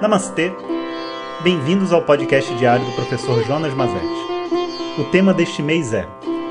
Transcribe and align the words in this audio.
Namastê! 0.00 0.52
Bem-vindos 1.42 1.92
ao 1.92 2.02
podcast 2.02 2.52
diário 2.56 2.84
do 2.84 2.92
professor 2.92 3.42
Jonas 3.44 3.72
Mazetti. 3.74 4.04
O 4.98 5.04
tema 5.04 5.32
deste 5.32 5.62
mês 5.62 5.94
é 5.94 6.06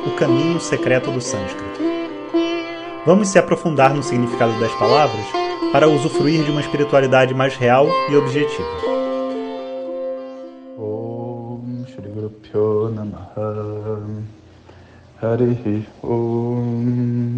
O 0.08 0.16
Caminho 0.16 0.60
Secreto 0.60 1.12
do 1.12 1.20
Sânscrito. 1.20 1.80
Vamos 3.06 3.28
se 3.28 3.38
aprofundar 3.38 3.94
no 3.94 4.02
significado 4.02 4.58
das 4.60 4.74
palavras 4.76 5.26
para 5.74 5.90
usufruir 5.90 6.44
de 6.44 6.52
uma 6.52 6.62
espiritualidade 6.62 7.34
mais 7.34 7.56
real 7.58 7.88
e 8.10 8.16
objetiva. 8.16 8.68
Om 10.78 11.86
Shri 11.88 12.10
Guru 12.10 12.90
Namaha 12.90 14.04
Harihi 15.22 15.86
Om 16.02 17.34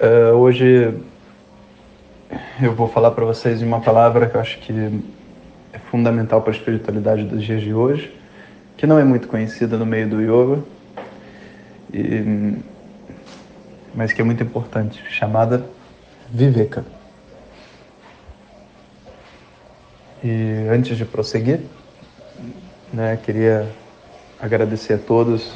uh, 0.00 0.34
Hoje 0.34 0.94
eu 2.60 2.74
vou 2.74 2.88
falar 2.88 3.10
para 3.10 3.24
vocês 3.24 3.58
de 3.58 3.64
uma 3.64 3.80
palavra 3.80 4.28
que 4.28 4.36
eu 4.36 4.40
acho 4.40 4.58
que 4.58 4.72
é 5.72 5.78
fundamental 5.78 6.40
para 6.40 6.52
a 6.52 6.56
espiritualidade 6.56 7.24
dos 7.24 7.42
dias 7.42 7.62
de 7.62 7.72
hoje, 7.74 8.14
que 8.76 8.86
não 8.86 8.98
é 8.98 9.04
muito 9.04 9.28
conhecida 9.28 9.76
no 9.76 9.86
meio 9.86 10.08
do 10.08 10.20
yoga, 10.20 10.62
e, 11.92 12.56
mas 13.94 14.12
que 14.12 14.20
é 14.20 14.24
muito 14.24 14.42
importante, 14.42 15.02
chamada 15.10 15.66
Viveka. 16.30 16.84
E 20.22 20.68
antes 20.70 20.96
de 20.96 21.04
prosseguir, 21.04 21.60
né, 22.92 23.18
queria 23.22 23.68
agradecer 24.40 24.94
a 24.94 24.98
todos 24.98 25.52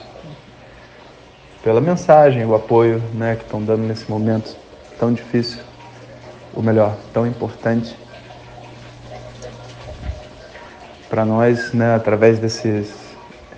pela 1.62 1.80
mensagem, 1.80 2.44
o 2.44 2.54
apoio 2.54 2.98
né, 3.14 3.36
que 3.36 3.44
estão 3.44 3.62
dando 3.62 3.82
nesse 3.82 4.10
momento 4.10 4.56
tão 4.98 5.12
difícil 5.12 5.60
ou 6.56 6.62
melhor, 6.62 6.96
tão 7.12 7.26
importante 7.26 7.94
para 11.10 11.22
nós, 11.24 11.72
né, 11.74 11.94
através 11.94 12.38
desses 12.38 12.92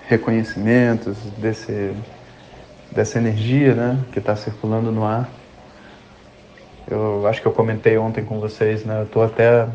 reconhecimentos, 0.09 1.17
desse, 1.39 1.95
dessa 2.91 3.19
energia 3.19 3.75
né, 3.75 3.99
que 4.13 4.19
está 4.19 4.35
circulando 4.35 4.91
no 4.91 5.05
ar. 5.05 5.29
Eu 6.91 7.27
acho 7.29 7.41
que 7.41 7.47
eu 7.47 7.53
comentei 7.53 7.97
ontem 7.97 8.25
com 8.25 8.41
vocês, 8.41 8.85
né, 8.85 9.01
eu 9.01 9.05
estou 9.05 9.23
até, 9.23 9.69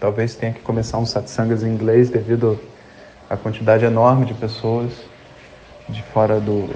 talvez 0.00 0.34
tenha 0.34 0.52
que 0.52 0.60
começar 0.60 0.96
um 0.96 1.06
satsangas 1.06 1.62
em 1.62 1.68
inglês 1.68 2.08
devido 2.08 2.58
à 3.28 3.36
quantidade 3.36 3.84
enorme 3.84 4.24
de 4.24 4.32
pessoas 4.32 4.90
de 5.86 6.02
fora 6.02 6.40
do, 6.40 6.70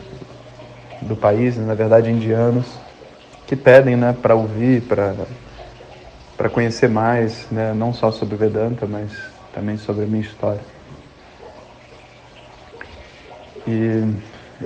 do 1.01 1.17
país, 1.17 1.57
na 1.57 1.75
verdade 1.75 2.11
indianos, 2.11 2.67
que 3.47 3.57
pedem 3.57 3.97
né, 3.97 4.15
para 4.21 4.35
ouvir, 4.35 4.83
para 4.83 5.15
para 6.45 6.51
conhecer 6.51 6.91
mais, 6.91 7.47
né, 7.51 7.73
não 7.73 7.91
só 7.95 8.11
sobre 8.11 8.37
Vedanta, 8.37 8.87
mas 8.87 9.11
também 9.51 9.79
sobre 9.79 10.05
a 10.05 10.07
minha 10.07 10.21
história. 10.21 10.61
E 13.67 14.03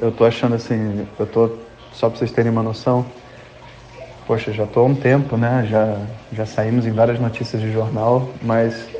eu 0.03 0.11
tô 0.11 0.25
achando 0.25 0.57
assim, 0.57 1.07
eu 1.17 1.27
tô 1.29 1.49
só 1.93 2.11
para 2.11 2.19
vocês 2.19 2.33
terem 2.33 2.51
uma 2.51 2.65
noção, 2.65 3.07
poxa, 4.27 4.53
já 4.53 4.67
tô 4.67 4.81
há 4.81 4.85
um 4.87 4.95
tempo, 4.97 5.37
né? 5.37 5.69
Já 5.71 6.01
já 6.33 6.45
saímos 6.45 6.85
em 6.85 6.91
várias 6.91 7.21
notícias 7.21 7.63
de 7.63 7.71
jornal, 7.71 8.29
mas 8.43 8.91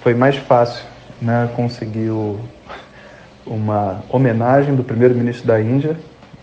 foi 0.00 0.14
mais 0.14 0.36
fácil, 0.36 0.86
né, 1.20 1.50
conseguir 1.54 2.08
o, 2.08 2.40
uma 3.46 4.02
homenagem 4.08 4.74
do 4.74 4.82
primeiro-ministro 4.82 5.46
da 5.46 5.60
Índia 5.60 5.94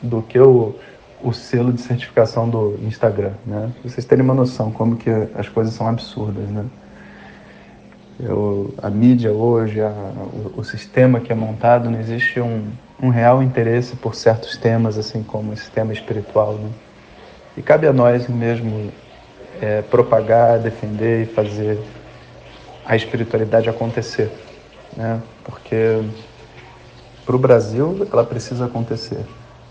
do 0.03 0.21
que 0.21 0.39
o 0.39 0.75
o 1.23 1.31
selo 1.31 1.71
de 1.71 1.81
certificação 1.81 2.49
do 2.49 2.77
Instagram, 2.83 3.31
né? 3.45 3.71
Pra 3.81 3.89
vocês 3.89 4.05
terem 4.05 4.23
uma 4.23 4.33
noção 4.33 4.71
como 4.71 4.97
que 4.97 5.09
as 5.33 5.47
coisas 5.47 5.73
são 5.73 5.87
absurdas, 5.87 6.49
né? 6.49 6.65
Eu, 8.19 8.73
a 8.77 8.89
mídia 8.89 9.31
hoje, 9.31 9.81
a, 9.81 9.89
o, 9.89 10.53
o, 10.57 10.63
sistema 10.63 11.19
que 11.19 11.31
é 11.31 11.35
montado, 11.35 11.89
não 11.89 11.99
existe 11.99 12.39
um, 12.39 12.67
um 13.01 13.09
real 13.09 13.41
interesse 13.41 13.95
por 13.95 14.13
certos 14.13 14.55
temas, 14.57 14.97
assim 14.97 15.23
como 15.23 15.53
esse 15.53 15.71
tema 15.71 15.93
espiritual, 15.93 16.53
né? 16.53 16.69
E 17.57 17.61
cabe 17.61 17.87
a 17.87 17.93
nós 17.93 18.27
mesmo 18.27 18.91
é, 19.61 19.81
propagar, 19.81 20.59
defender 20.59 21.23
e 21.23 21.25
fazer 21.25 21.79
a 22.85 22.95
espiritualidade 22.95 23.69
acontecer, 23.69 24.29
né? 24.95 25.21
Porque 25.43 26.01
para 27.25 27.35
o 27.35 27.39
Brasil 27.39 28.07
ela 28.11 28.25
precisa 28.25 28.65
acontecer. 28.65 29.25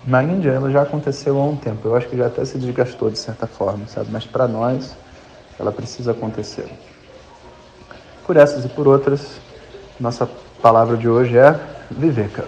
Na 0.05 0.23
Índia 0.23 0.51
ela 0.51 0.71
já 0.71 0.83
aconteceu 0.83 1.39
há 1.39 1.45
um 1.45 1.57
tempo, 1.57 1.87
eu 1.87 1.95
acho 1.95 2.09
que 2.09 2.17
já 2.17 2.27
até 2.27 2.45
se 2.45 2.59
desgastou 2.59 3.09
de 3.09 3.19
certa 3.19 3.47
forma, 3.47 3.87
sabe? 3.87 4.09
Mas 4.11 4.25
para 4.25 4.49
nós 4.49 4.97
ela 5.59 5.71
precisa 5.71 6.11
acontecer. 6.11 6.69
Por 8.27 8.37
essas 8.37 8.65
e 8.65 8.69
por 8.69 8.89
outras, 8.89 9.41
nossa 10.01 10.29
palavra 10.61 10.97
de 10.97 11.09
hoje 11.09 11.39
é 11.39 11.59
Viveka. 11.91 12.45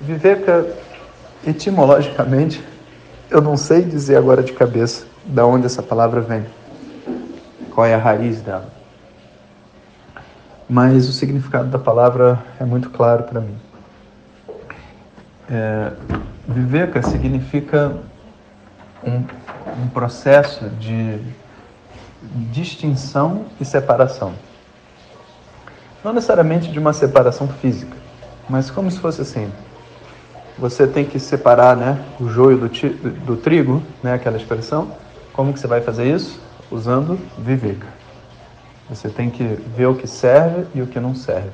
Viveka, 0.00 0.66
etimologicamente, 1.46 2.62
eu 3.30 3.40
não 3.40 3.56
sei 3.56 3.82
dizer 3.82 4.16
agora 4.16 4.42
de 4.42 4.52
cabeça 4.52 5.06
da 5.24 5.46
onde 5.46 5.66
essa 5.66 5.82
palavra 5.82 6.20
vem, 6.20 6.44
qual 7.72 7.86
é 7.86 7.94
a 7.94 7.98
raiz 7.98 8.40
dela. 8.40 8.68
Mas 10.68 11.08
o 11.08 11.12
significado 11.12 11.68
da 11.68 11.78
palavra 11.78 12.44
é 12.58 12.64
muito 12.64 12.90
claro 12.90 13.22
para 13.24 13.40
mim. 13.40 13.56
É, 15.48 15.92
viveka 16.48 17.02
significa 17.02 17.96
um, 19.04 19.22
um 19.82 19.88
processo 19.88 20.68
de 20.70 21.20
distinção 22.50 23.46
e 23.60 23.64
separação. 23.64 24.32
Não 26.02 26.12
necessariamente 26.12 26.70
de 26.70 26.78
uma 26.78 26.92
separação 26.92 27.48
física, 27.48 27.96
mas 28.48 28.70
como 28.70 28.90
se 28.90 28.98
fosse 28.98 29.22
assim. 29.22 29.50
Você 30.58 30.86
tem 30.86 31.04
que 31.04 31.18
separar 31.20 31.76
né, 31.76 32.02
o 32.18 32.28
joio 32.28 32.56
do, 32.56 32.68
do 33.26 33.36
trigo, 33.36 33.82
né, 34.02 34.14
aquela 34.14 34.36
expressão. 34.36 34.90
Como 35.32 35.52
que 35.52 35.60
você 35.60 35.66
vai 35.66 35.82
fazer 35.82 36.06
isso? 36.06 36.40
Usando 36.70 37.18
viveka. 37.38 37.86
Você 38.88 39.08
tem 39.08 39.28
que 39.28 39.42
ver 39.76 39.86
o 39.86 39.94
que 39.94 40.06
serve 40.06 40.66
e 40.74 40.80
o 40.80 40.86
que 40.86 40.98
não 40.98 41.14
serve. 41.14 41.50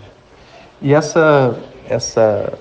E 0.81 0.94
essa, 0.94 1.56
essa 1.88 2.52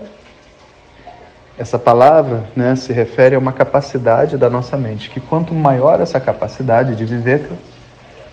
essa 1.62 1.78
palavra 1.78 2.46
né, 2.56 2.76
se 2.76 2.92
refere 2.92 3.36
a 3.36 3.40
uma 3.40 3.54
capacidade 3.54 4.36
da 4.36 4.50
nossa 4.50 4.76
mente, 4.76 5.12
que 5.12 5.20
quanto 5.20 5.54
maior 5.54 6.02
essa 6.02 6.20
capacidade 6.20 6.96
de 6.96 7.06
viver, 7.06 7.52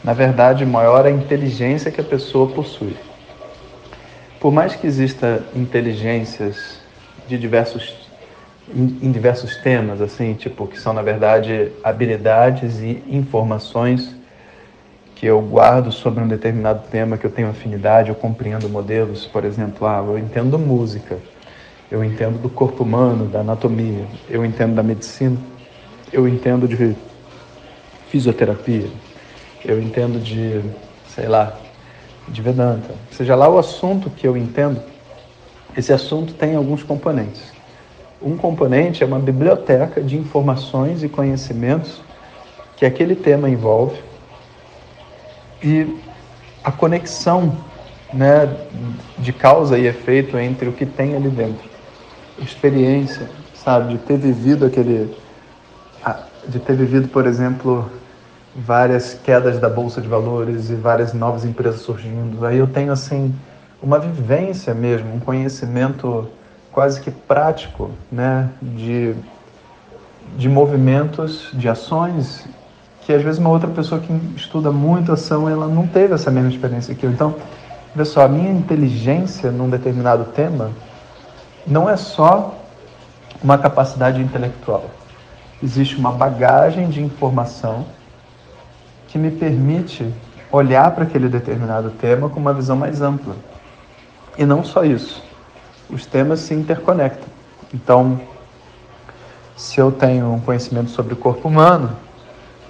na 0.03 0.15
verdade, 0.15 0.65
maior 0.65 1.05
a 1.05 1.11
inteligência 1.11 1.91
que 1.91 2.01
a 2.01 2.05
pessoa 2.05 2.49
possui. 2.49 2.97
Por 4.41 4.51
mais 4.51 4.75
que 4.75 4.87
exista 4.87 5.45
inteligências 5.55 6.81
de 7.27 7.37
diversos 7.37 8.09
em 8.75 9.11
diversos 9.11 9.57
temas, 9.57 10.01
assim, 10.01 10.33
tipo, 10.35 10.67
que 10.67 10.79
são 10.79 10.93
na 10.93 11.01
verdade 11.01 11.73
habilidades 11.83 12.81
e 12.81 13.03
informações 13.09 14.15
que 15.15 15.27
eu 15.27 15.41
guardo 15.41 15.91
sobre 15.91 16.23
um 16.23 16.29
determinado 16.29 16.83
tema 16.91 17.17
que 17.17 17.27
eu 17.27 17.31
tenho 17.31 17.49
afinidade, 17.49 18.11
eu 18.11 18.15
compreendo 18.15 18.69
modelos, 18.69 19.27
por 19.27 19.45
exemplo, 19.45 19.87
ah, 19.87 20.05
eu 20.07 20.19
entendo 20.19 20.59
música 20.59 21.19
eu 21.91 22.05
entendo 22.05 22.39
do 22.39 22.51
corpo 22.51 22.83
humano, 22.83 23.27
da 23.27 23.41
anatomia, 23.41 24.05
eu 24.29 24.45
entendo 24.45 24.75
da 24.75 24.83
medicina, 24.83 25.39
eu 26.13 26.29
entendo 26.29 26.69
de 26.69 26.95
fisioterapia, 28.09 28.89
eu 29.65 29.81
entendo 29.81 30.21
de, 30.21 30.61
sei 31.09 31.27
lá, 31.27 31.59
de 32.29 32.43
Vedanta. 32.43 32.95
Seja 33.11 33.35
lá 33.35 33.49
o 33.49 33.59
assunto 33.59 34.11
que 34.11 34.27
eu 34.29 34.37
entendo, 34.37 34.81
esse 35.77 35.93
assunto 35.93 36.35
tem 36.35 36.55
alguns 36.55 36.83
componentes. 36.83 37.53
Um 38.21 38.37
componente 38.37 39.03
é 39.03 39.07
uma 39.07 39.19
biblioteca 39.19 40.03
de 40.03 40.17
informações 40.17 41.03
e 41.03 41.09
conhecimentos 41.09 42.03
que 42.77 42.85
aquele 42.85 43.15
tema 43.15 43.49
envolve 43.49 43.99
e 45.63 45.99
a 46.63 46.71
conexão 46.71 47.57
né, 48.13 48.49
de 49.19 49.33
causa 49.33 49.79
e 49.79 49.87
efeito 49.87 50.37
entre 50.39 50.69
o 50.69 50.73
que 50.73 50.85
tem 50.85 51.15
ali 51.15 51.29
dentro 51.29 51.78
experiência, 52.41 53.29
sabe, 53.55 53.95
de 53.95 53.99
ter 53.99 54.17
vivido 54.17 54.67
aquele, 54.67 55.15
de 56.47 56.59
ter 56.59 56.75
vivido, 56.75 57.09
por 57.09 57.27
exemplo, 57.27 57.91
várias 58.55 59.15
quedas 59.15 59.59
da 59.59 59.69
bolsa 59.69 60.01
de 60.01 60.09
valores 60.09 60.71
e 60.71 60.75
várias 60.75 61.13
novas 61.13 61.45
empresas 61.45 61.81
surgindo. 61.81 62.45
Aí 62.45 62.59
eu 62.59 62.67
tenho 62.67 62.93
assim 62.93 63.35
uma 63.83 63.99
vivência 63.99 64.75
mesmo, 64.75 65.15
um 65.15 65.21
conhecimento 65.21 66.29
quase 66.73 67.01
que 67.01 67.11
prático, 67.11 67.91
né, 68.11 68.49
de 68.61 69.15
de 70.37 70.49
movimentos, 70.49 71.49
de 71.55 71.69
ações 71.69 72.47
que 73.03 73.13
às 73.15 73.23
vezes 73.23 73.39
uma 73.41 73.49
outra 73.49 73.71
pessoa 73.71 73.99
que 74.01 74.13
estuda 74.37 74.71
muito 74.71 75.11
ação, 75.11 75.49
ela 75.49 75.67
não 75.67 75.87
teve 75.87 76.13
essa 76.13 76.31
mesma 76.31 76.51
experiência 76.51 76.95
que 76.95 77.07
eu. 77.07 77.11
Então, 77.11 77.35
vê 77.97 78.05
só, 78.05 78.23
a 78.23 78.29
minha 78.29 78.51
inteligência 78.51 79.51
num 79.51 79.71
determinado 79.71 80.25
tema 80.27 80.71
não 81.69 81.89
é 81.89 81.97
só 81.97 82.55
uma 83.43 83.59
capacidade 83.59 84.21
intelectual. 84.21 84.87
Existe 85.63 85.97
uma 85.97 86.13
bagagem 86.13 86.89
de 86.89 87.03
informação 87.03 87.87
que 89.09 89.19
me 89.19 89.31
permite 89.31 90.13
olhar 90.51 90.91
para 90.93 91.05
aquele 91.05 91.29
determinado 91.29 91.91
tema 91.91 92.29
com 92.29 92.41
uma 92.41 92.55
visão 92.55 92.77
mais 92.77 93.03
ampla. 93.03 93.37
E 94.37 94.47
não 94.47 94.65
só 94.65 94.85
isso, 94.85 95.23
os 95.91 96.07
temas 96.07 96.41
se 96.41 96.55
interconectam. 96.55 97.29
Então, 97.75 98.21
se 99.57 99.79
eu 99.79 99.93
tenho 99.93 100.33
um 100.33 100.41
conhecimento 100.41 100.91
sobre 100.91 101.13
o 101.13 101.17
corpo 101.17 101.49
humano, 101.49 101.91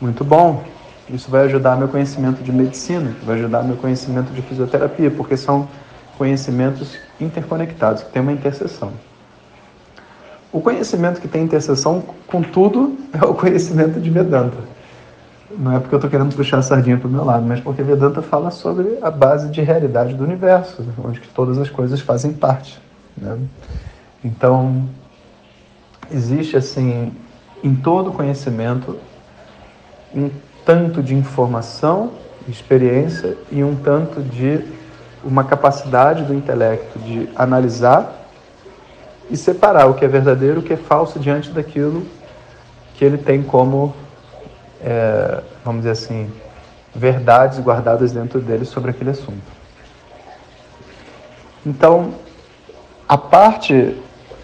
muito 0.01 0.25
bom, 0.25 0.65
isso 1.09 1.31
vai 1.31 1.45
ajudar 1.45 1.77
meu 1.77 1.89
conhecimento 1.89 2.43
de 2.43 2.51
medicina, 2.51 3.15
vai 3.25 3.37
ajudar 3.37 3.63
meu 3.63 3.77
conhecimento 3.77 4.33
de 4.33 4.43
fisioterapia, 4.43 5.11
porque 5.11 5.37
são 5.37 5.69
conhecimentos 6.19 6.99
interconectados, 7.21 8.03
que 8.03 8.11
tem 8.11 8.21
uma 8.21 8.33
interseção. 8.33 8.91
O 10.53 10.61
conhecimento 10.61 11.21
que 11.21 11.29
tem 11.29 11.45
interseção 11.45 12.03
com 12.27 12.43
tudo 12.43 12.99
é 13.15 13.25
o 13.25 13.33
conhecimento 13.33 14.01
de 14.01 14.11
Vedanta. 14.11 14.57
Não 15.57 15.75
é 15.75 15.79
porque 15.81 15.95
eu 15.95 15.99
estou 15.99 16.11
querendo 16.11 16.35
puxar 16.35 16.59
a 16.59 16.63
sardinha 16.63 16.99
para 16.99 17.09
o 17.09 17.11
meu 17.11 17.25
lado, 17.25 17.47
mas 17.47 17.61
porque 17.61 17.83
Vedanta 17.83 18.21
fala 18.21 18.51
sobre 18.51 18.99
a 19.01 19.11
base 19.11 19.49
de 19.49 19.63
realidade 19.63 20.13
do 20.15 20.25
universo, 20.25 20.85
onde 21.03 21.21
todas 21.35 21.57
as 21.57 21.71
coisas 21.71 22.01
fazem 22.01 22.33
parte. 22.33 22.79
Né? 23.17 23.39
Então, 24.23 24.87
existe 26.11 26.57
assim, 26.57 27.13
em 27.63 27.75
todo 27.75 28.13
conhecimento, 28.13 28.99
um 30.15 30.31
tanto 30.67 31.03
de 31.03 31.15
informação, 31.15 32.11
experiência 32.47 33.37
e 33.51 33.65
um 33.65 33.75
tanto 33.75 34.21
de 34.23 34.65
uma 35.25 35.45
capacidade 35.45 36.25
do 36.25 36.35
intelecto 36.35 36.99
de 36.99 37.29
analisar 37.35 38.27
e 39.31 39.37
separar 39.37 39.87
o 39.87 39.95
que 39.95 40.05
é 40.05 40.09
verdadeiro 40.09 40.61
o 40.61 40.63
que 40.63 40.73
é 40.73 40.77
falso 40.77 41.19
diante 41.19 41.51
daquilo 41.51 42.07
que 42.95 43.05
ele 43.05 43.19
tem 43.19 43.43
como, 43.43 43.95
é, 44.83 45.41
vamos 45.65 45.83
dizer 45.83 45.93
assim, 45.93 46.31
verdades 46.95 47.61
guardadas 47.61 48.11
dentro 48.11 48.41
dele 48.41 48.65
sobre 48.65 48.91
aquele 48.91 49.11
assunto. 49.11 49.59
Então, 51.65 52.15
a 53.09 53.17
parte 53.17 53.97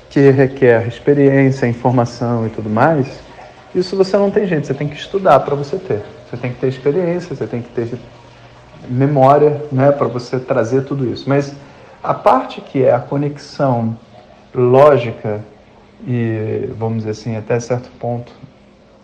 que 0.08 0.30
requer 0.30 0.86
experiência, 0.86 1.66
informação 1.66 2.46
e 2.46 2.50
tudo 2.50 2.70
mais, 2.70 3.08
isso 3.74 3.96
você 3.96 4.16
não 4.16 4.30
tem 4.30 4.46
jeito, 4.46 4.68
você 4.68 4.74
tem 4.74 4.86
que 4.86 4.96
estudar 4.96 5.40
para 5.40 5.56
você 5.56 5.76
ter. 5.76 6.02
Você 6.30 6.36
tem 6.36 6.52
que 6.52 6.60
ter 6.60 6.68
experiência, 6.68 7.34
você 7.34 7.46
tem 7.46 7.60
que 7.60 7.70
ter 7.70 7.98
memória, 8.88 9.62
né, 9.70 9.92
para 9.92 10.06
você 10.06 10.38
trazer 10.38 10.84
tudo 10.84 11.06
isso. 11.06 11.28
Mas 11.28 11.54
a 12.02 12.14
parte 12.14 12.60
que 12.60 12.82
é 12.82 12.92
a 12.92 12.98
conexão 12.98 13.96
lógica 14.54 15.40
e, 16.06 16.68
vamos 16.78 16.98
dizer 16.98 17.10
assim, 17.10 17.36
até 17.36 17.58
certo 17.58 17.90
ponto, 17.98 18.32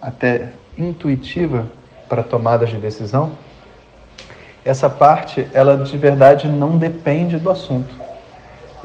até 0.01 0.51
intuitiva 0.77 1.67
para 2.09 2.23
tomadas 2.23 2.71
de 2.71 2.77
decisão, 2.77 3.33
essa 4.65 4.91
parte, 4.91 5.47
ela 5.55 5.77
de 5.77 5.97
verdade 5.97 6.47
não 6.47 6.77
depende 6.77 7.39
do 7.39 7.51
assunto. 7.51 7.95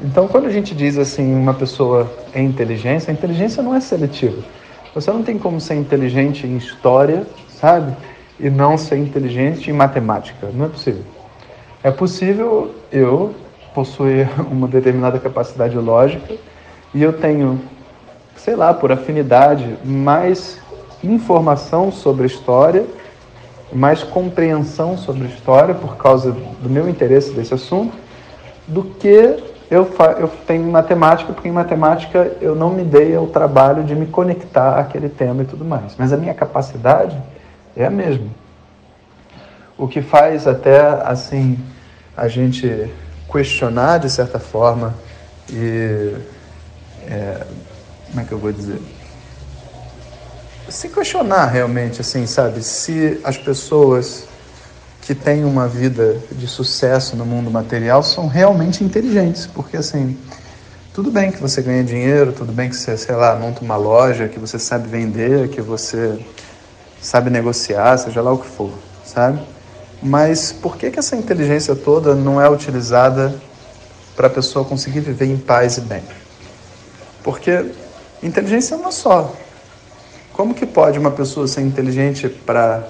Então, 0.00 0.28
quando 0.28 0.46
a 0.46 0.50
gente 0.50 0.74
diz 0.74 0.98
assim, 0.98 1.34
uma 1.34 1.54
pessoa 1.54 2.10
é 2.32 2.40
inteligência, 2.40 3.10
a 3.10 3.14
inteligência 3.14 3.62
não 3.62 3.74
é 3.74 3.80
seletiva. 3.80 4.42
Você 4.94 5.10
não 5.10 5.22
tem 5.22 5.38
como 5.38 5.60
ser 5.60 5.74
inteligente 5.74 6.46
em 6.46 6.56
história, 6.56 7.26
sabe? 7.48 7.94
E 8.38 8.50
não 8.50 8.76
ser 8.76 8.96
inteligente 8.98 9.70
em 9.70 9.72
matemática. 9.72 10.48
Não 10.52 10.66
é 10.66 10.68
possível. 10.68 11.02
É 11.82 11.90
possível 11.90 12.74
eu 12.90 13.34
possuir 13.74 14.28
uma 14.50 14.66
determinada 14.68 15.18
capacidade 15.18 15.76
lógica 15.76 16.34
e 16.94 17.02
eu 17.02 17.12
tenho, 17.12 17.60
sei 18.36 18.56
lá, 18.56 18.72
por 18.72 18.90
afinidade, 18.92 19.76
mais 19.84 20.58
informação 21.02 21.92
sobre 21.92 22.26
história, 22.26 22.84
mais 23.72 24.02
compreensão 24.02 24.96
sobre 24.96 25.26
história 25.26 25.74
por 25.74 25.96
causa 25.96 26.32
do 26.32 26.70
meu 26.70 26.88
interesse 26.88 27.32
desse 27.32 27.52
assunto, 27.52 27.96
do 28.66 28.82
que 28.82 29.36
eu, 29.70 29.88
eu 30.18 30.28
tenho 30.46 30.66
em 30.66 30.70
matemática, 30.70 31.32
porque 31.32 31.48
em 31.48 31.52
matemática 31.52 32.32
eu 32.40 32.54
não 32.54 32.70
me 32.70 32.84
dei 32.84 33.14
ao 33.14 33.26
trabalho 33.26 33.82
de 33.82 33.94
me 33.94 34.06
conectar 34.06 34.78
àquele 34.78 35.08
tema 35.08 35.42
e 35.42 35.46
tudo 35.46 35.64
mais. 35.64 35.94
Mas 35.98 36.12
a 36.12 36.16
minha 36.16 36.34
capacidade 36.34 37.20
é 37.76 37.84
a 37.84 37.90
mesma. 37.90 38.28
O 39.76 39.86
que 39.86 40.00
faz 40.00 40.46
até 40.46 40.80
assim 41.04 41.58
a 42.16 42.26
gente 42.28 42.90
questionar 43.30 43.98
de 43.98 44.08
certa 44.08 44.38
forma 44.38 44.94
e 45.50 46.16
é, 47.06 47.46
como 48.08 48.20
é 48.20 48.24
que 48.24 48.32
eu 48.32 48.38
vou 48.38 48.52
dizer? 48.52 48.80
Se 50.68 50.88
questionar 50.88 51.46
realmente, 51.46 52.00
assim, 52.00 52.26
sabe? 52.26 52.62
Se 52.62 53.20
as 53.22 53.36
pessoas 53.36 54.26
que 55.02 55.14
têm 55.14 55.44
uma 55.44 55.68
vida 55.68 56.16
de 56.32 56.48
sucesso 56.48 57.14
no 57.14 57.24
mundo 57.24 57.50
material 57.50 58.02
são 58.02 58.26
realmente 58.26 58.82
inteligentes, 58.82 59.46
porque 59.46 59.76
assim, 59.76 60.18
tudo 60.92 61.12
bem 61.12 61.30
que 61.30 61.40
você 61.40 61.62
ganha 61.62 61.84
dinheiro, 61.84 62.32
tudo 62.32 62.52
bem 62.52 62.68
que 62.68 62.74
você, 62.74 62.96
sei 62.96 63.14
lá, 63.14 63.36
monta 63.36 63.60
uma 63.60 63.76
loja, 63.76 64.26
que 64.26 64.38
você 64.38 64.58
sabe 64.58 64.88
vender, 64.88 65.48
que 65.50 65.60
você 65.60 66.18
sabe 67.00 67.30
negociar, 67.30 67.96
seja 67.98 68.20
lá 68.20 68.32
o 68.32 68.38
que 68.38 68.46
for, 68.46 68.70
sabe? 69.04 69.40
Mas 70.02 70.52
por 70.52 70.76
que, 70.76 70.90
que 70.90 70.98
essa 70.98 71.16
inteligência 71.16 71.74
toda 71.74 72.14
não 72.14 72.40
é 72.40 72.48
utilizada 72.48 73.34
para 74.14 74.26
a 74.26 74.30
pessoa 74.30 74.64
conseguir 74.64 75.00
viver 75.00 75.26
em 75.26 75.36
paz 75.36 75.78
e 75.78 75.80
bem? 75.80 76.02
Porque 77.22 77.72
inteligência 78.22 78.74
é 78.74 78.78
uma 78.78 78.92
só. 78.92 79.34
Como 80.32 80.54
que 80.54 80.66
pode 80.66 80.98
uma 80.98 81.10
pessoa 81.10 81.48
ser 81.48 81.62
inteligente 81.62 82.28
para 82.28 82.86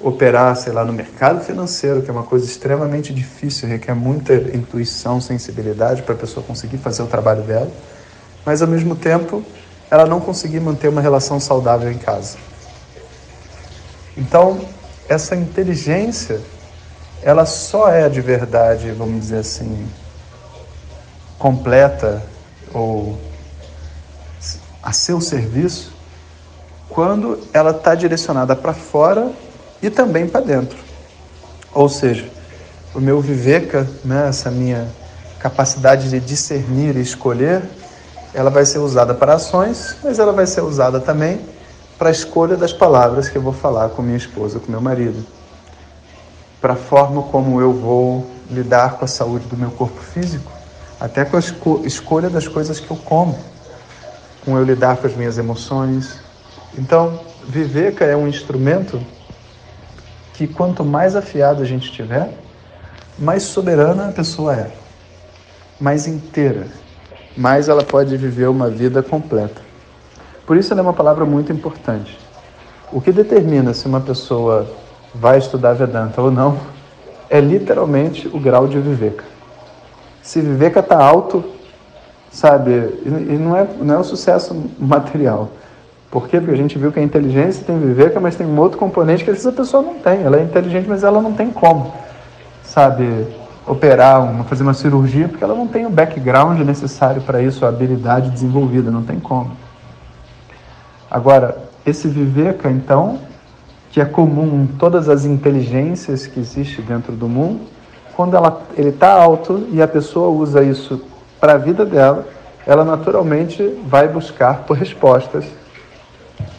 operar, 0.00 0.54
sei 0.56 0.72
lá, 0.72 0.84
no 0.84 0.92
mercado 0.92 1.42
financeiro, 1.42 2.02
que 2.02 2.10
é 2.10 2.12
uma 2.12 2.22
coisa 2.22 2.44
extremamente 2.44 3.12
difícil, 3.12 3.68
requer 3.68 3.94
muita 3.94 4.34
intuição, 4.34 5.20
sensibilidade 5.20 6.02
para 6.02 6.14
a 6.14 6.18
pessoa 6.18 6.44
conseguir 6.44 6.78
fazer 6.78 7.02
o 7.02 7.06
trabalho 7.06 7.42
dela, 7.42 7.70
mas 8.44 8.62
ao 8.62 8.68
mesmo 8.68 8.94
tempo 8.94 9.42
ela 9.90 10.06
não 10.06 10.20
conseguir 10.20 10.60
manter 10.60 10.88
uma 10.88 11.00
relação 11.00 11.40
saudável 11.40 11.90
em 11.90 11.98
casa? 11.98 12.36
Então, 14.16 14.60
essa 15.08 15.36
inteligência, 15.36 16.40
ela 17.22 17.44
só 17.44 17.88
é 17.88 18.08
de 18.08 18.20
verdade, 18.20 18.90
vamos 18.92 19.20
dizer 19.20 19.38
assim, 19.38 19.86
completa 21.38 22.22
ou 22.72 23.18
a 24.82 24.92
seu 24.92 25.20
serviço 25.20 25.92
quando 26.88 27.40
ela 27.52 27.72
está 27.72 27.94
direcionada 27.94 28.56
para 28.56 28.72
fora 28.72 29.30
e 29.82 29.90
também 29.90 30.26
para 30.26 30.40
dentro. 30.40 30.78
Ou 31.74 31.88
seja, 31.88 32.30
o 32.94 33.00
meu 33.00 33.20
viveka, 33.20 33.86
né, 34.04 34.28
essa 34.28 34.50
minha 34.50 34.88
capacidade 35.38 36.08
de 36.08 36.18
discernir 36.20 36.96
e 36.96 37.02
escolher, 37.02 37.62
ela 38.32 38.48
vai 38.48 38.64
ser 38.64 38.78
usada 38.78 39.12
para 39.14 39.34
ações, 39.34 39.96
mas 40.02 40.18
ela 40.18 40.32
vai 40.32 40.46
ser 40.46 40.62
usada 40.62 41.00
também 41.00 41.40
para 41.98 42.08
a 42.08 42.12
escolha 42.12 42.56
das 42.56 42.72
palavras 42.72 43.28
que 43.28 43.36
eu 43.36 43.42
vou 43.42 43.52
falar 43.52 43.88
com 43.90 44.02
minha 44.02 44.16
esposa, 44.16 44.60
com 44.60 44.70
meu 44.70 44.80
marido, 44.80 45.24
para 46.60 46.74
a 46.74 46.76
forma 46.76 47.22
como 47.22 47.60
eu 47.60 47.72
vou 47.72 48.30
lidar 48.50 48.94
com 48.98 49.04
a 49.04 49.08
saúde 49.08 49.46
do 49.46 49.56
meu 49.56 49.70
corpo 49.70 50.00
físico, 50.00 50.52
até 51.00 51.24
com 51.24 51.36
a 51.36 51.40
esco 51.40 51.82
escolha 51.84 52.28
das 52.28 52.46
coisas 52.46 52.78
que 52.78 52.90
eu 52.90 52.96
como, 52.96 53.38
com 54.44 54.56
eu 54.56 54.64
lidar 54.64 54.96
com 54.96 55.06
as 55.06 55.14
minhas 55.14 55.38
emoções. 55.38 56.20
Então, 56.76 57.20
Viveka 57.46 58.04
é 58.04 58.16
um 58.16 58.28
instrumento 58.28 59.00
que 60.34 60.46
quanto 60.46 60.84
mais 60.84 61.16
afiado 61.16 61.62
a 61.62 61.66
gente 61.66 61.90
tiver, 61.90 62.30
mais 63.18 63.42
soberana 63.42 64.08
a 64.08 64.12
pessoa 64.12 64.54
é, 64.54 64.70
mais 65.80 66.06
inteira, 66.06 66.66
mais 67.36 67.68
ela 67.68 67.82
pode 67.82 68.16
viver 68.16 68.48
uma 68.48 68.68
vida 68.68 69.02
completa. 69.02 69.65
Por 70.46 70.56
isso 70.56 70.72
ela 70.72 70.80
é 70.80 70.82
uma 70.82 70.92
palavra 70.92 71.24
muito 71.24 71.52
importante. 71.52 72.16
O 72.92 73.00
que 73.00 73.10
determina 73.10 73.74
se 73.74 73.86
uma 73.86 74.00
pessoa 74.00 74.66
vai 75.14 75.38
estudar 75.38 75.72
Vedanta 75.72 76.22
ou 76.22 76.30
não 76.30 76.56
é 77.28 77.40
literalmente 77.40 78.28
o 78.28 78.38
grau 78.38 78.68
de 78.68 78.78
Viveka. 78.78 79.24
Se 80.22 80.40
Viveka 80.40 80.80
está 80.80 81.02
alto, 81.02 81.44
sabe, 82.30 82.70
e 83.04 83.38
não 83.38 83.56
é, 83.56 83.66
não 83.80 83.94
é 83.96 83.98
o 83.98 84.04
sucesso 84.04 84.56
material. 84.78 85.50
Por 86.10 86.28
quê? 86.28 86.38
Porque 86.38 86.54
a 86.54 86.56
gente 86.56 86.78
viu 86.78 86.92
que 86.92 87.00
a 87.00 87.02
inteligência 87.02 87.64
tem 87.64 87.78
Viveka, 87.78 88.20
mas 88.20 88.36
tem 88.36 88.46
um 88.46 88.58
outro 88.58 88.78
componente 88.78 89.24
que 89.24 89.30
essa 89.30 89.50
pessoa 89.50 89.82
não 89.82 89.94
tem. 89.94 90.22
Ela 90.22 90.38
é 90.38 90.42
inteligente, 90.42 90.88
mas 90.88 91.02
ela 91.02 91.20
não 91.20 91.32
tem 91.32 91.50
como, 91.50 91.92
sabe, 92.62 93.26
operar, 93.66 94.22
uma, 94.22 94.44
fazer 94.44 94.62
uma 94.62 94.74
cirurgia, 94.74 95.28
porque 95.28 95.42
ela 95.42 95.54
não 95.54 95.66
tem 95.66 95.84
o 95.86 95.90
background 95.90 96.60
necessário 96.60 97.20
para 97.22 97.42
isso, 97.42 97.64
a 97.64 97.68
habilidade 97.68 98.30
desenvolvida, 98.30 98.90
não 98.90 99.02
tem 99.02 99.18
como. 99.18 99.65
Agora, 101.10 101.56
esse 101.84 102.08
viveka, 102.08 102.70
então, 102.70 103.18
que 103.92 104.00
é 104.00 104.04
comum 104.04 104.62
em 104.62 104.66
todas 104.66 105.08
as 105.08 105.24
inteligências 105.24 106.26
que 106.26 106.40
existem 106.40 106.84
dentro 106.84 107.12
do 107.12 107.28
mundo, 107.28 107.60
quando 108.14 108.36
ela, 108.36 108.62
ele 108.76 108.88
está 108.88 109.12
alto 109.12 109.66
e 109.70 109.80
a 109.80 109.86
pessoa 109.86 110.28
usa 110.28 110.62
isso 110.62 111.02
para 111.38 111.52
a 111.52 111.58
vida 111.58 111.84
dela, 111.84 112.26
ela 112.66 112.84
naturalmente 112.84 113.62
vai 113.86 114.08
buscar 114.08 114.64
por 114.64 114.76
respostas 114.76 115.44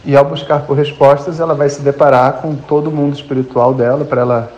E 0.06 0.16
ao 0.16 0.24
buscar 0.24 0.62
por 0.62 0.78
respostas, 0.78 1.40
ela 1.40 1.54
vai 1.54 1.68
se 1.70 1.82
deparar 1.82 2.42
com 2.42 2.56
todo 2.56 2.88
o 2.88 2.92
mundo 2.92 3.16
espiritual 3.16 3.74
dela 3.74 4.06
para 4.06 4.22
ela 4.22 4.52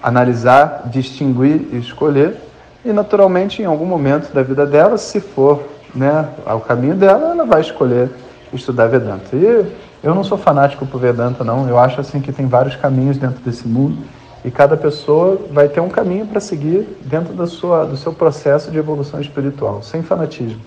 analisar, 0.00 0.82
distinguir 0.86 1.68
e 1.72 1.78
escolher. 1.78 2.36
E 2.84 2.92
naturalmente, 2.92 3.60
em 3.60 3.64
algum 3.64 3.84
momento 3.84 4.32
da 4.32 4.42
vida 4.42 4.64
dela, 4.64 4.96
se 4.98 5.18
for 5.18 5.62
né, 5.94 6.28
ao 6.46 6.60
caminho 6.60 6.94
dela, 6.94 7.32
ela 7.32 7.44
vai 7.44 7.60
escolher 7.60 8.08
estudar 8.56 8.86
Vedanta. 8.86 9.34
E 9.34 9.66
eu 10.02 10.14
não 10.14 10.24
sou 10.24 10.36
fanático 10.38 10.86
por 10.86 11.00
Vedanta, 11.00 11.44
não. 11.44 11.68
Eu 11.68 11.78
acho 11.78 12.00
assim 12.00 12.20
que 12.20 12.32
tem 12.32 12.46
vários 12.46 12.76
caminhos 12.76 13.16
dentro 13.16 13.42
desse 13.42 13.66
mundo 13.66 13.98
e 14.44 14.50
cada 14.50 14.76
pessoa 14.76 15.38
vai 15.50 15.68
ter 15.68 15.80
um 15.80 15.88
caminho 15.88 16.26
para 16.26 16.40
seguir 16.40 16.98
dentro 17.02 17.32
da 17.32 17.46
sua, 17.46 17.84
do 17.84 17.96
seu 17.96 18.12
processo 18.12 18.70
de 18.70 18.78
evolução 18.78 19.20
espiritual, 19.20 19.82
sem 19.82 20.02
fanatismo. 20.02 20.60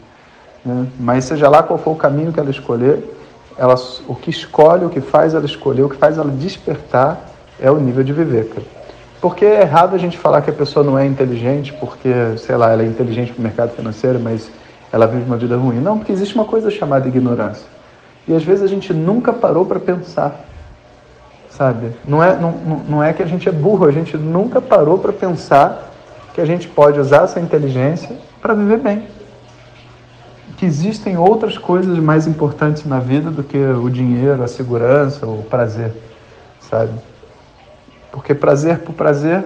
Né? 0.64 0.88
Mas 1.00 1.26
seja 1.26 1.50
lá 1.50 1.62
qual 1.62 1.78
for 1.78 1.92
o 1.92 1.96
caminho 1.96 2.32
que 2.32 2.40
ela 2.40 2.50
escolher, 2.50 3.04
ela, 3.58 3.76
o 4.08 4.16
que 4.16 4.30
escolhe, 4.30 4.86
o 4.86 4.90
que 4.90 5.02
faz 5.02 5.34
ela 5.34 5.46
escolher, 5.46 5.84
o 5.84 5.90
que 5.90 5.98
faz 5.98 6.18
ela 6.18 6.32
despertar 6.32 7.30
é 7.60 7.70
o 7.70 7.78
nível 7.78 8.04
de 8.04 8.14
viver. 8.14 8.50
Cara. 8.50 8.66
Porque 9.22 9.46
é 9.46 9.62
errado 9.62 9.96
a 9.96 9.98
gente 9.98 10.18
falar 10.18 10.42
que 10.42 10.50
a 10.50 10.54
pessoa 10.54 10.86
não 10.86 10.98
é 10.98 11.06
inteligente 11.06 11.74
porque, 11.74 12.38
sei 12.38 12.56
lá, 12.56 12.72
ela 12.72 12.84
é 12.84 12.86
inteligente 12.86 13.34
para 13.34 13.40
o 13.40 13.44
mercado 13.44 13.72
financeiro, 13.72 14.20
mas 14.20 14.50
ela 14.92 15.06
vive 15.08 15.24
uma 15.26 15.38
vida 15.38 15.58
ruim. 15.58 15.80
Não, 15.80 15.98
porque 15.98 16.12
existe 16.12 16.36
uma 16.36 16.46
coisa 16.46 16.70
chamada 16.70 17.08
ignorância. 17.08 17.66
E 18.28 18.34
às 18.34 18.44
vezes 18.44 18.64
a 18.64 18.68
gente 18.68 18.94
nunca 18.94 19.32
parou 19.32 19.66
para 19.66 19.80
pensar, 19.80 20.46
sabe? 21.50 21.92
Não 22.08 22.24
é, 22.24 22.36
não, 22.36 22.52
não 22.90 23.04
é 23.04 23.14
que 23.14 23.22
a 23.22 23.26
gente 23.26 23.48
é 23.48 23.52
burro, 23.52 23.86
a 23.86 23.92
gente 23.92 24.18
nunca 24.18 24.60
parou 24.60 24.98
para 24.98 25.14
pensar 25.14 25.92
que 26.34 26.42
a 26.42 26.46
gente 26.46 26.68
pode 26.68 27.00
usar 27.00 27.24
essa 27.24 27.40
inteligência 27.40 28.16
para 28.42 28.54
viver 28.54 28.80
bem. 28.80 29.08
Que 30.58 30.66
existem 30.66 31.18
outras 31.18 31.58
coisas 31.58 31.98
mais 32.00 32.28
importantes 32.28 32.86
na 32.86 33.00
vida 33.00 33.30
do 33.30 33.44
que 33.44 33.58
o 33.58 33.90
dinheiro, 33.90 34.42
a 34.42 34.48
segurança, 34.48 35.26
o 35.26 35.44
prazer, 35.44 35.94
sabe? 36.60 36.94
Porque 38.12 38.34
prazer 38.34 38.80
por 38.80 38.94
prazer 38.94 39.44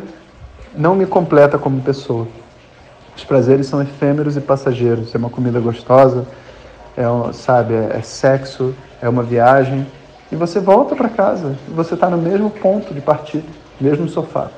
não 0.75 0.95
me 0.95 1.05
completa 1.05 1.57
como 1.57 1.81
pessoa. 1.81 2.27
Os 3.15 3.23
prazeres 3.23 3.67
são 3.67 3.81
efêmeros 3.81 4.37
e 4.37 4.41
passageiros. 4.41 5.13
É 5.13 5.17
uma 5.17 5.29
comida 5.29 5.59
gostosa, 5.59 6.25
é, 6.97 7.33
sabe, 7.33 7.73
é, 7.73 7.97
é 7.97 8.01
sexo, 8.01 8.73
é 9.01 9.07
uma 9.07 9.23
viagem. 9.23 9.85
E 10.31 10.35
você 10.35 10.59
volta 10.59 10.95
para 10.95 11.09
casa 11.09 11.55
e 11.67 11.71
você 11.71 11.95
está 11.95 12.09
no 12.09 12.17
mesmo 12.17 12.49
ponto 12.49 12.93
de 12.93 13.01
partida, 13.01 13.47
mesmo 13.79 14.07
sofá. 14.07 14.49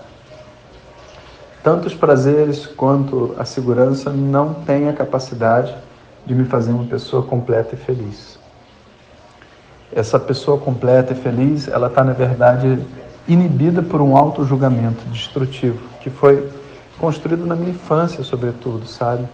Tanto 1.64 1.88
os 1.88 1.94
prazeres 1.94 2.66
quanto 2.66 3.36
a 3.38 3.46
segurança 3.46 4.10
não 4.10 4.54
têm 4.54 4.90
a 4.90 4.94
capacidade 4.94 5.76
de 6.26 6.34
me 6.34 6.46
fazer 6.46 6.72
uma 6.72 6.86
pessoa 6.86 7.24
completa 7.24 7.76
e 7.76 7.78
feliz. 7.78 8.40
Essa 9.94 10.20
pessoa 10.20 10.58
completa 10.58 11.14
e 11.14 11.16
feliz, 11.16 11.68
ela 11.68 11.88
está, 11.88 12.04
na 12.04 12.14
verdade, 12.14 12.80
inibida 13.28 13.82
por 13.84 14.02
um 14.02 14.18
auto-julgamento 14.18 15.04
destrutivo, 15.10 15.80
que 16.00 16.10
foi 16.10 16.50
construído 16.98 17.46
na 17.46 17.56
minha 17.56 17.72
infância, 17.72 18.24
sobretudo, 18.24 18.88
sabe? 18.88 19.28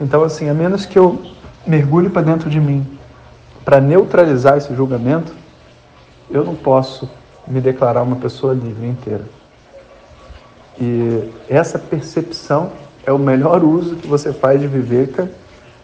Então, 0.00 0.22
assim, 0.22 0.48
a 0.48 0.54
menos 0.54 0.84
que 0.84 0.98
eu 0.98 1.22
mergulhe 1.66 2.08
para 2.08 2.22
dentro 2.22 2.50
de 2.50 2.60
mim 2.60 2.98
para 3.64 3.80
neutralizar 3.80 4.56
esse 4.56 4.74
julgamento, 4.74 5.32
eu 6.30 6.44
não 6.44 6.54
posso 6.54 7.08
me 7.46 7.60
declarar 7.60 8.02
uma 8.02 8.16
pessoa 8.16 8.54
livre 8.54 8.86
inteira. 8.86 9.24
E 10.80 11.30
essa 11.48 11.78
percepção 11.78 12.72
é 13.04 13.12
o 13.12 13.18
melhor 13.18 13.62
uso 13.62 13.96
que 13.96 14.06
você 14.06 14.32
faz 14.32 14.60
de 14.60 14.66
Viveka 14.66 15.30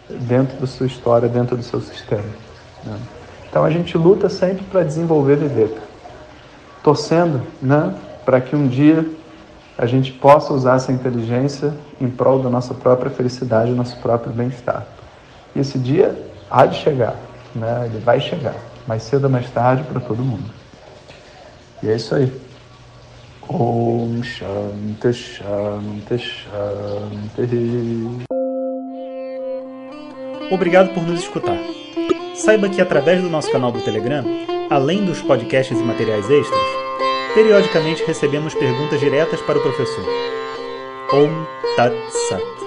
dentro 0.09 0.57
da 0.57 0.67
sua 0.67 0.87
história, 0.87 1.29
dentro 1.29 1.55
do 1.55 1.63
seu 1.63 1.79
sistema. 1.79 2.23
Né? 2.83 2.97
Então 3.49 3.63
a 3.63 3.69
gente 3.69 3.97
luta 3.97 4.29
sempre 4.29 4.63
para 4.65 4.83
desenvolver 4.83 5.35
Viveka, 5.37 5.81
torcendo 6.83 7.41
né, 7.61 7.93
para 8.25 8.41
que 8.41 8.55
um 8.55 8.67
dia 8.67 9.05
a 9.77 9.85
gente 9.85 10.11
possa 10.11 10.53
usar 10.53 10.75
essa 10.75 10.91
inteligência 10.91 11.73
em 12.01 12.09
prol 12.09 12.41
da 12.41 12.49
nossa 12.49 12.73
própria 12.73 13.09
felicidade, 13.09 13.69
do 13.69 13.77
nosso 13.77 13.97
próprio 13.97 14.33
bem-estar. 14.33 14.85
E 15.55 15.59
esse 15.59 15.77
dia 15.77 16.15
há 16.49 16.65
de 16.65 16.77
chegar, 16.77 17.15
né? 17.55 17.85
ele 17.85 17.99
vai 17.99 18.19
chegar, 18.19 18.55
mais 18.87 19.03
cedo 19.03 19.25
ou 19.25 19.29
mais 19.29 19.49
tarde 19.51 19.83
para 19.83 19.99
todo 19.99 20.23
mundo. 20.23 20.51
E 21.81 21.89
é 21.89 21.95
isso 21.95 22.15
aí. 22.15 22.31
Om 23.47 24.21
Shanti 24.23 25.13
Shanti 25.13 26.17
Shanti. 26.17 27.47
Obrigado 30.51 30.93
por 30.93 31.03
nos 31.03 31.21
escutar. 31.21 31.57
Saiba 32.35 32.69
que 32.69 32.81
através 32.81 33.21
do 33.21 33.29
nosso 33.29 33.51
canal 33.51 33.71
do 33.71 33.81
Telegram, 33.81 34.23
além 34.69 35.05
dos 35.05 35.21
podcasts 35.21 35.79
e 35.79 35.83
materiais 35.83 36.29
extras, 36.29 36.89
Periodicamente 37.33 38.03
recebemos 38.05 38.55
perguntas 38.55 38.99
diretas 38.99 39.39
para 39.41 39.59
o 39.59 39.61
professor. 39.61 40.03
Om 41.13 41.45
Tat 41.75 41.93
Sat. 42.27 42.58